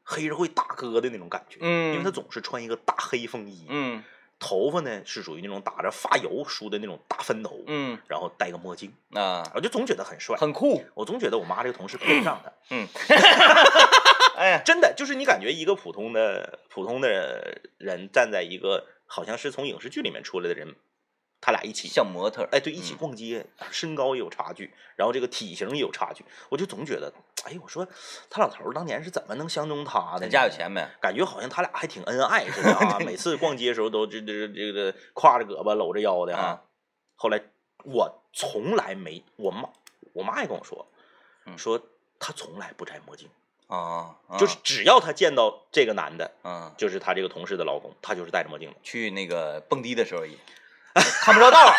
[0.02, 1.58] 黑社会大哥的那种感觉。
[1.60, 4.02] 嗯，因为他总是穿一个大黑风衣，嗯
[4.38, 10.34] 头发呢是属于那种打着发油梳的那种大分头，嗯然后戴个墨镜，啊，我就总觉得很帅。
[10.38, 12.50] 很酷，我总觉得我妈这个同事配不上他。
[12.70, 12.88] 嗯，
[14.40, 20.76] 哎，真的就是你感觉一个普通的普通的人站在一个好像是从影视剧里面出来的人，
[21.42, 27.12] 他俩一起，像模特儿，哎，对，一起嗯逛街，身高也有差距，然后这个体型也有差距，我就总觉得，
[27.44, 27.86] 哎，我说
[28.30, 30.20] 他老头儿当年是怎么能相中他的？
[30.20, 30.82] 咱家有，钱没？
[31.02, 36.62] 感觉好像他俩还挺恩爱似的啊， 每次逛街的时候都这这这个挎着胳膊搂着腰的啊啊。
[37.14, 37.38] 后来
[37.84, 39.68] 我从来没，我妈
[40.14, 40.90] 我妈也跟我说，
[41.44, 41.78] 嗯说
[42.18, 43.28] 他从来不摘墨镜。
[43.70, 48.76] 啊，啊就是只要他见到这个男的，嗯，就是他这个同事的老公，他就是戴着墨镜的。
[48.82, 50.36] 去那个蹦迪的时候也
[50.94, 51.74] 看不着道儿，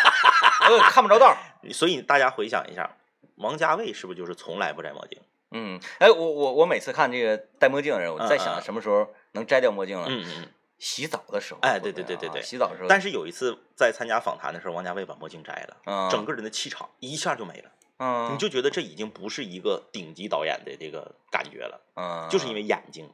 [0.68, 1.36] 呃，看不着道儿。
[1.72, 2.96] 所以大家回想一下，
[3.36, 5.20] 王家卫是不是就是从来不摘墨镜？
[5.52, 10.06] 嗯，哎，我我我每次看这个戴墨镜的人，我在想什么时候能摘掉墨镜了？
[10.08, 10.48] 嗯嗯嗯。
[10.78, 11.60] 洗澡的时候。
[11.62, 12.88] 哎对对对对对啊洗澡的时候。
[12.88, 23.10] 但是有一次在参加访谈的时候，王家卫把墨镜摘了，嗯，整个人的气场一下就没了，嗯，你就觉得这已经不是一个顶级导演的这个感觉了，嗯，就是因为眼睛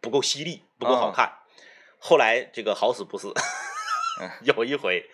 [0.00, 1.38] 不够犀利，不够好嗯看。
[1.98, 3.32] 后来这个好死不死
[4.20, 5.08] 嗯， 有一回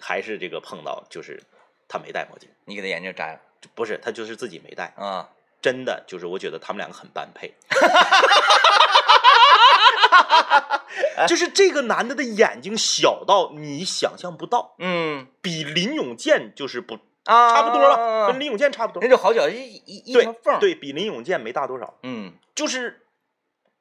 [0.00, 1.42] 还是这个碰到，就是
[1.88, 2.50] 他没戴墨镜。
[2.64, 3.40] 你给他眼镜摘了
[3.74, 5.30] 不是，他就是自己没戴，啊。
[5.62, 7.54] 真的就是我觉得他们两个很般配。
[11.28, 19.08] 就是这个男的的眼睛小到你想象不到，嗯比林永健就是不啊，差不多了，跟林永健差不多那。
[19.08, 19.54] 就好脚一
[19.86, 23.06] 一一对条缝儿。，对比林永健没大多少，嗯就是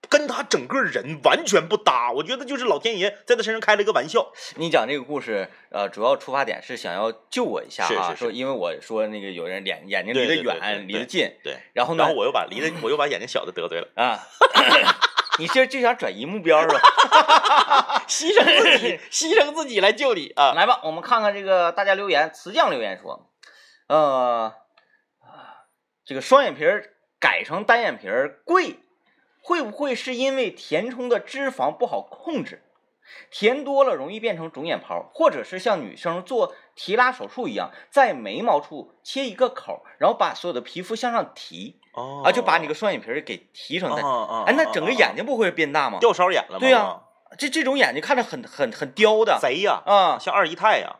[0.09, 2.11] 跟他整个人完全不搭。
[2.11, 4.31] 我觉得就是老天爷在他身上开了一个玩笑。
[4.55, 14.19] 你讲这个故事，呃，主要出发点是想要救我一下啊，是是是说因为我说那个有人眼眼睛离得远，离得近，对，然后呢，然后我又把离得我又把眼睛小的得罪了，啊，
[15.39, 16.79] 你这就想转移目标是吧？
[18.07, 20.51] 牺牲自己， 牺牲自己来救你啊！
[20.53, 23.29] 来吧，我们看看这个大家留言，瓷匠留言说，
[23.91, 24.53] 呃，
[25.19, 25.65] 啊
[26.05, 28.79] 这个双眼皮儿改成单眼皮儿贵，
[29.43, 32.63] 会不会是因为填充的脂肪不好控制？
[33.29, 44.01] 填多了容易变成肿眼泡，或者是像女生做提拉手术一样，在眉毛处切一个口，然后把所有的皮肤向上提哦啊，就把你个双眼皮儿给提成的。
[44.01, 45.99] 哦哦哎，那整个眼睛睛不会变大吗？
[45.99, 46.59] 掉梢眼了吗？
[46.61, 47.01] 对呀
[47.37, 50.95] 这这种眼睛看着很很很刁的贼呀，啊，像二姨太呀，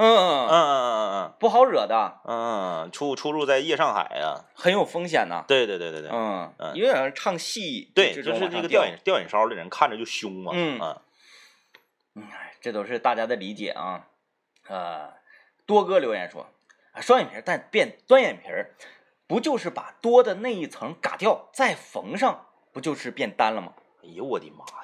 [0.00, 1.12] 嗯嗯嗯，嗯。
[1.14, 5.44] 嗯不好惹的，嗯嗯，出出入在夜上海呀，很有风险呐。
[5.48, 10.78] 对对对对对，嗯嗯，有点唱戏，对，这就是这个吊眼吊眼梢的人看着就凶嘛，嗯。
[10.80, 11.02] 啊
[12.60, 14.06] 这都是大家的理解啊。
[14.68, 15.12] 呃，
[15.64, 16.46] 多哥留言说，
[16.92, 18.74] 啊，双眼皮儿但变单眼皮儿，
[19.26, 23.72] 不就是把多的那一层嘎掉再缝上，不就是变单了吗？
[24.02, 24.82] 哎呦我的妈呀，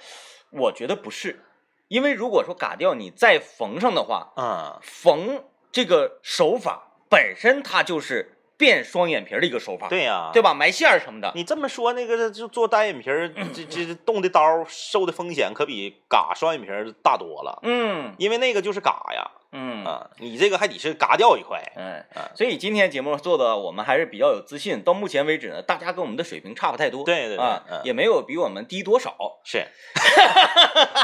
[0.51, 1.45] 我觉得不是，
[1.89, 10.55] 因为如果说嘎掉你再缝上的话，嗯，缝这个手法本身它就是变双眼皮儿的一个手法，对呀，对吧？
[10.55, 24.83] 埋线儿什么的，你这么说，那个就做单眼皮儿， 这这动的刀受的风险可比嘎双眼皮儿大多了，嗯因为那个就是嘎呀，嗯啊，你这个还得是嘎掉一块，嗯啊，所以今天节目做的我们还是比较有自信。
[24.83, 29.15] 到目前为止呢，大家跟我们的水平差不太多，对对对啊嗯，也没有比我们低多少。
[29.45, 29.59] 是，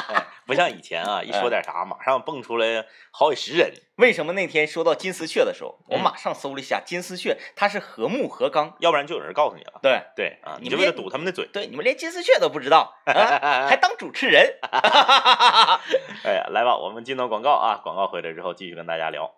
[0.08, 8.76] 哎不像以前啊，一说点啥马上蹦出来好几十人，为什么那天说到金丝雀的时候，我嗯马上搜了一下金丝雀，它是和木和刚。
[8.80, 14.58] 要不然就有人告诉你了，对对啊，你就为了堵他们的嘴，对，你们连金丝雀都不知道，啊、还当主持人。
[16.24, 19.32] 哎呀，来吧，我们进到广告啊，广告回来之后继续跟大家聊，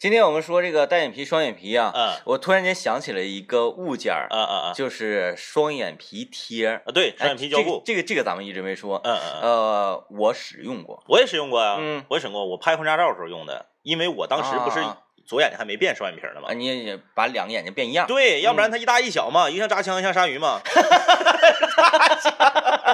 [0.00, 2.14] 今天我们说这个单眼皮、双眼皮啊，嗯。
[2.24, 6.70] 我突然间想起了一个物件儿，嗯嗯嗯，就是双眼皮贴。
[6.70, 6.82] 儿。
[6.86, 8.98] 啊对，双眼哎皮胶布，这个这个咱们一直没说。
[9.04, 11.04] 嗯嗯嗯，呃，我使用过。
[11.06, 12.02] 我也使用过呀，嗯。
[12.08, 14.96] 我也使用过，我拍婚纱照的时候用的，因为我当时不是啊。
[15.26, 16.48] 左眼睛还没变双眼皮呢嘛。
[16.50, 18.06] 啊，，你也把两个眼睛变一样。
[18.06, 18.62] 对，要不嗯。
[18.62, 20.62] 然它一大一小嘛，一个像扎枪，一个像鲨鱼嘛，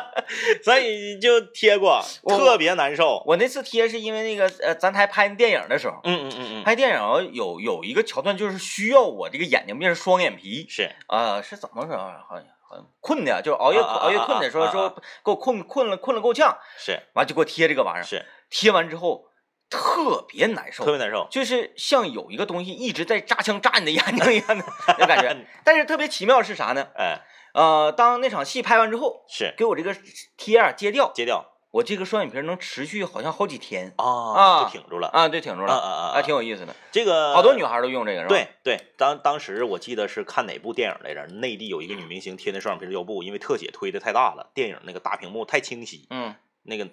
[0.63, 3.23] 所以就贴过，特别难受。
[3.27, 11.97] 我那次贴是因为那个呃，咱台拍电影的时候，嗯嗯嗯嗯，拍电影有有一个桥段，就是需要我这个眼睛变成双眼皮是，啊、是怎么着？
[11.97, 14.91] 好像好像困的，就是熬夜熬夜困的时候啊啊啊说
[15.25, 19.27] 给我困困了困了够呛，是完就给我贴这个玩意儿，是，贴完之后
[19.71, 21.27] 特别难受，特别难受。
[21.31, 24.65] 就是像有一个东西一直在扎枪扎你的眼睛一样的
[24.99, 25.37] 那感觉。
[25.65, 26.89] 但是特别奇妙是啥呢？
[26.97, 27.21] 哎，
[27.57, 29.97] 呃，当那场戏拍完之后，是给我这个
[30.37, 35.09] 贴啊揭掉，揭掉我这个双眼皮能持续好像好几天啊啊就挺住了。
[35.09, 36.77] 啊，对，挺住了，啊啊啊还挺有意思的。
[36.93, 38.29] 这个好多女孩都用这个是吧？
[38.29, 41.27] 对，对，当当时我记得是看哪部电影来着？
[41.27, 46.87] 内地有一个女明星贴那双眼皮胶布，因为特写推的太大了，电影那个大屏幕太清晰，嗯，那个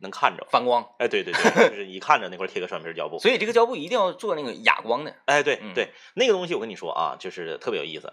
[0.00, 0.46] 能看着。
[0.50, 3.18] 反光，哎，对对对，就是一看着那块贴个双眼皮胶布。
[3.18, 5.14] 所以这个胶布一定要做那个哑光的。
[5.26, 8.12] 哎，对嗯对，那个东西我跟你说啊，就是特别有意思，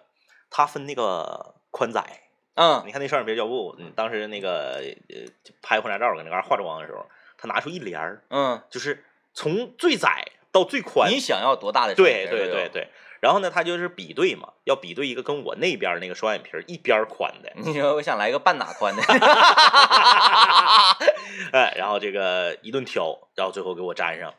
[0.55, 2.21] 它分那个宽窄。
[2.55, 5.15] 嗯你看那双眼皮胶布，嗯，当时那个呃
[5.63, 7.03] 拍婚纱照搁那嘎化妆的时候，
[7.35, 11.09] 他拿出一帘儿，嗯，就是从最窄到最宽。
[11.11, 11.95] 你想要多大的？
[11.95, 12.69] 对对对。
[12.71, 12.87] 对。
[13.21, 19.01] 然后呢，他就是比对嘛，要比对一个跟我那边那个双眼皮儿一边宽的， 你说我想来个半打宽的，
[21.53, 24.31] 哎，然后这个一顿挑，然后最后给我粘上。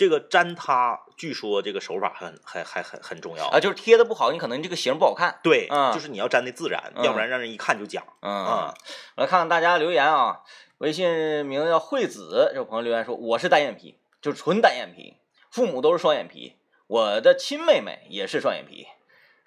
[0.00, 5.38] 这个粘它，据说这个手法很还还很很重要啊，就是贴的不好，你可能这个型不好看。
[5.42, 8.02] 对，嗯就是你要粘的自然，嗯要不然让人一看就假。
[8.22, 8.74] 嗯啊，
[9.16, 10.40] 我来看看大家留言啊，
[10.78, 15.18] 微信名字叫惠子，这位朋友留言说我是单眼皮，就是纯单眼皮，
[15.50, 18.86] 父母都是双眼皮，我的亲妹妹也是双眼皮，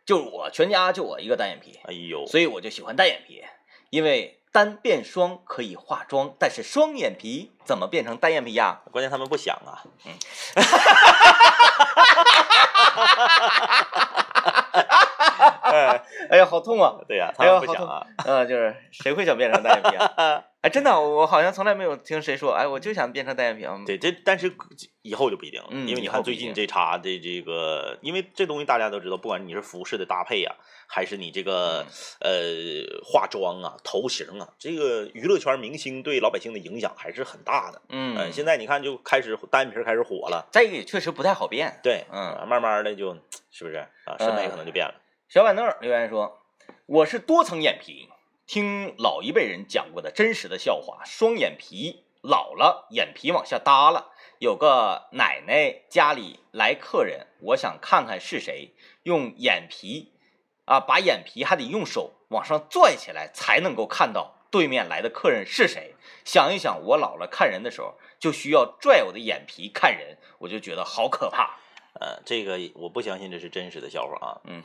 [0.05, 3.43] 就我全家就我一个单眼皮，哎呦，所以我就喜欢单眼皮，
[3.89, 8.81] 因为单变双可以化妆，但是双眼皮怎么变成单眼皮呀？
[8.91, 9.83] 关键他们不想啊。
[10.05, 10.13] 哎，
[15.63, 16.95] 哎 哎呀，好痛啊！
[17.07, 18.07] 对呀、他哎呦好痛们不想啊。
[18.25, 20.43] 嗯，就是谁会想变成单眼皮啊？
[20.63, 23.77] 哎，真的，我好像从来没有听谁说，哎，我就想变成单眼皮啊。
[23.85, 24.49] 对，这但是
[25.01, 30.55] 以后就不一定了，嗯因为你看最近这茬的这个，因为这东西大家都知道，不管你是服饰的搭配啊，
[30.87, 31.85] 还是你这个、
[32.21, 32.31] 呃
[33.03, 37.81] 化妆啊、头型啊，这个娱乐圈明星对老百姓的影响还是很大的。
[37.89, 41.77] 嗯，呃现在你看就开始单眼皮开始火了，再一个也确实不太好变。
[41.83, 43.13] 对，嗯啊慢慢的就
[43.51, 43.75] 是不是
[44.05, 44.93] 啊，审美可能就变了。
[45.33, 46.43] 小板凳留言说
[46.85, 48.07] ：“我是多层眼皮，
[48.45, 54.11] 听老一辈人讲过的真实的笑话，双眼皮老了，眼皮往下耷了。
[54.37, 60.13] 有个奶奶家里来客人，我想看看是谁，用眼皮
[60.65, 65.95] 啊，把眼皮还得用手往上拽起来，才能够看到对面来的客人是谁。
[66.23, 71.57] 想一想，我老了看人的时候，就需要拽我的眼皮看人，我就觉得好可怕。”
[71.99, 74.61] 呃，这个我不相信这是真实的笑话啊，嗯，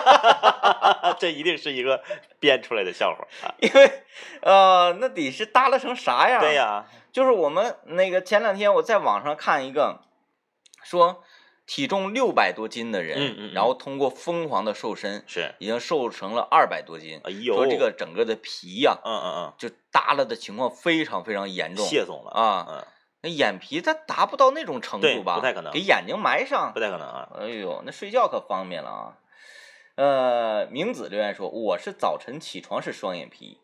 [1.18, 2.02] 这一定是一个
[2.38, 3.54] 编出来的笑话啊。
[3.60, 4.02] 因为
[4.42, 6.40] 呃，那得是耷拉成啥样？
[6.40, 10.00] 对呀、就是我们那个前两天我在网上看一个，
[10.84, 11.22] 说
[11.66, 17.20] 体重六百多斤的人，嗯嗯嗯然后通过疯狂的瘦身，是，已经瘦成了二百多斤。
[17.24, 22.66] 哎呦，说这个整个的皮呀、嗯嗯嗯就耷拉的情况非常非常严嗯，重谢总了，啊。
[22.68, 22.86] 嗯，
[23.28, 25.36] 那眼皮它达不到那种程度吧？
[25.36, 26.80] 不太可能给眼睛埋上不。
[26.80, 29.18] 太可能啊，哎呦，那睡觉可方便了啊。
[29.96, 33.60] 呃，明子留言说，我是早晨起床是双眼皮，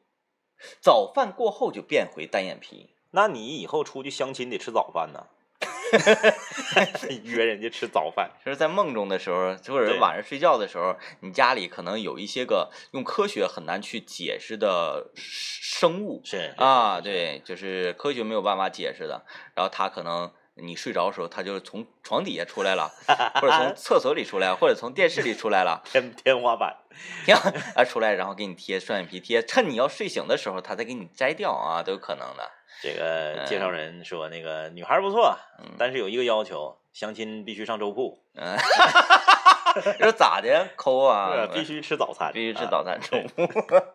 [0.82, 2.90] 早饭过后就变回单眼皮。
[3.12, 5.28] 那你以后出去相亲得吃早饭呢，
[7.24, 19.24] 约人家吃早饭，就是在梦中的时候，或者晚上睡觉的时候，你家里可能有一些个用科学很难去解释的生物是啊，，对，就是科学没有办法解释的。
[19.54, 22.90] 然后他可能你睡着的时候，他就从床底下出来了，
[23.40, 26.76] 或者从厕所里出来，或者从电视里出来了， 天天花板，
[27.24, 27.36] 天
[27.74, 32.50] 啊出来，然后给你贴双眼皮贴，趁你要睡醒的时候，他再给你摘掉啊，都有可能的。
[32.84, 38.58] 这个介绍人说那个女孩不错，嗯但是有一个要求，相亲必须上周铺， 嗯，
[39.98, 41.30] 说咋的抠啊？
[41.30, 43.48] 呃必须吃早餐，必须吃啊早餐中午。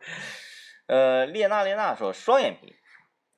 [0.89, 2.75] 呃，列娜列娜说双眼皮，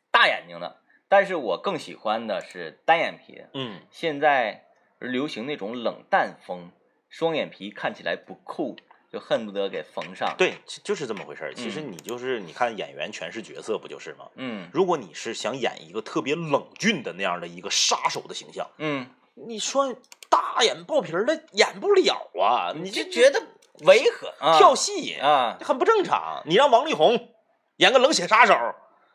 [0.10, 0.78] 大眼睛的，
[1.10, 3.50] 但是我更喜欢的是单眼皮的。
[3.54, 4.68] 嗯，现在
[5.00, 6.72] 流行那种冷淡风，
[7.10, 8.78] 双眼皮看起来不酷，
[9.12, 11.54] 就恨不得给缝上。，对，就就是这么回事儿。
[11.54, 14.26] 其实嗯你就是你看演员诠释角色不就是吗？
[14.36, 19.94] 嗯如果你是想演一个特别冷峻的那样的一个杀手的形象，嗯，你说
[20.30, 23.42] 大眼爆皮儿的演不了啊，你你就就觉得
[23.86, 26.42] 违和啊，跳戏啊，很不正常。
[26.46, 27.30] 你让王力宏
[27.78, 28.54] 演个冷血杀手，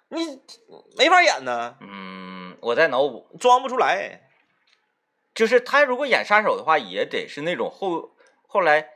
[0.08, 0.40] 你
[0.98, 4.22] 没法演呢，嗯，我在脑补，装不出来。
[5.34, 8.10] 就是他如果演杀手的话，也得是那种后
[8.46, 8.88] 后来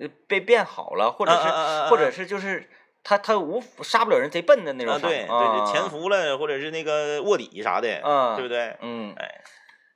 [0.00, 1.48] 呃被变好了，或者是、
[1.90, 2.68] 或者是就是
[3.02, 8.76] 他他无杀不了人，贼笨的那种啊，对对潜伏了，或者是那个卧底啥的，嗯对不对？
[8.80, 9.40] 嗯，哎，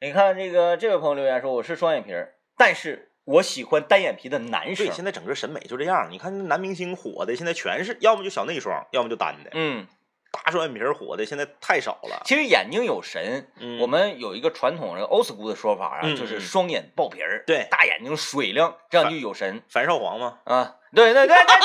[0.00, 4.94] 你看这个这位朋友留言说我是双眼皮儿，但是我喜欢单眼皮的男生对，。
[4.94, 6.08] 现在整个审美就这样。
[6.10, 9.50] 你看男明星火的，现在全是要么就小内双，要么就单的。
[9.52, 9.86] 嗯，
[10.30, 12.22] 大双眼皮儿火的现在太少了。
[12.24, 20.76] 其实眼睛有神，嗯我们有一个传统的 old school 的说法啊，嗯就是嗯双眼爆皮儿，对大眼睛水灵，这样就有神樊少皇嘛，啊。
[20.94, 21.56] 对对对对对，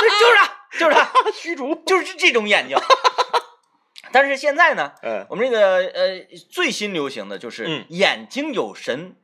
[0.00, 1.74] 对就是他，就是他， 虚竹。
[1.86, 2.76] 就是这种眼睛。
[4.12, 9.16] 但是现在呢，嗯，我们这个呃最新流行的就是嗯眼睛有神，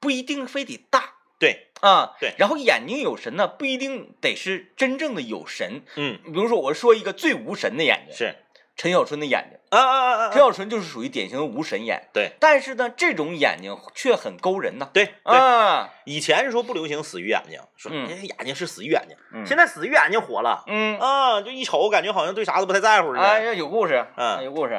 [0.00, 2.14] 不一定非得大对，啊。
[2.20, 5.82] 对然后眼睛有神呢，不一定得是真正的有神。
[5.96, 8.36] 嗯，比如说，我说一个最无神的眼睛，是
[8.76, 9.58] 陈小春的眼睛。
[9.70, 14.88] 啊啊啊啊陈，小春就是属于典型的无神眼，对但是呢，这种眼睛却很勾人呐。
[14.92, 15.36] 对对。
[15.36, 23.46] 啊，以前是说不流行死鱼眼睛，说嗯哎眼睛是死鱼眼睛，嗯现在死鱼眼睛火了嗯，啊，就一瞅感觉好像对啥都不太在乎似哎的。
[23.46, 24.74] 呀，有故事，嗯有故事。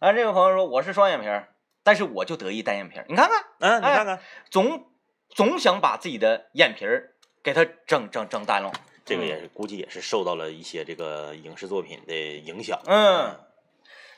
[0.00, 1.48] 啊，这位朋友说我是双眼皮儿，
[1.84, 3.04] 但是我就得意单眼皮儿。
[3.08, 4.18] 你看看，嗯，你哎看看
[4.50, 4.86] 总
[5.32, 8.70] 总想把自己的眼皮儿给它整整整单了。
[9.04, 12.80] 这个也是估计也是受到了一些这个影视作品的影响。
[12.86, 13.36] 嗯，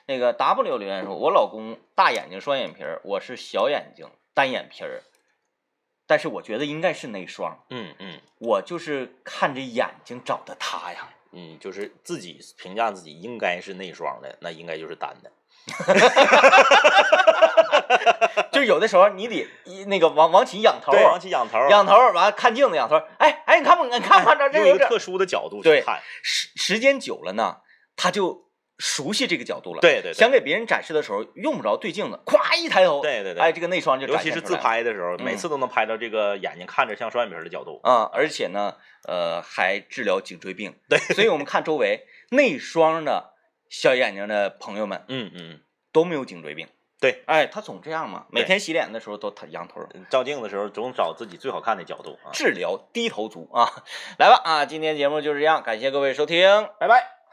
[0.04, 5.02] 那个 W 留言说，我老公大眼睛双眼皮儿，我是小眼睛单眼皮儿，
[6.06, 7.64] 但是我觉得应该是内双。
[7.70, 11.08] 嗯嗯我就是看着眼睛找的他呀。
[11.32, 15.32] 嗯，就是自己评价自己应该是内双的，那应该就是单的。
[18.52, 23.84] 就有的时候你得一那个往往起仰头，往起仰头，仰头，完了看镜子仰头，哎哎，你看不？
[23.84, 26.00] 你看不 看着这有这用一个特殊的角度对去看。
[26.22, 27.58] 时时间久了呢，
[27.96, 28.44] 他就
[28.78, 37.80] 熟悉这个角度了。，对对对，想给别人展示的时候用不着对镜子，咵一抬头，对对对哎，这个内双就尤其是自拍的时候，嗯每次都能拍到这个眼睛看着像双眼皮儿的角度。
[37.84, 38.74] 啊，而且呢，
[39.06, 40.74] 呃，还治疗颈椎病。
[40.88, 43.34] 对，所以我们看周围内双的
[43.68, 45.60] 小眼睛的朋友们嗯嗯，
[45.92, 46.66] 都没有颈椎病。
[47.04, 49.86] 对，哎，他总这样嘛，每天洗脸的时候都他仰头。
[50.08, 52.32] 照镜的时候总找自己最好看的角度啊。
[52.32, 53.68] 治疗低头族啊，
[54.18, 57.23] 来吧啊，今天节目就是这样，感谢各位收听，拜拜。